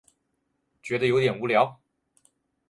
[0.81, 1.79] 觉得有点无聊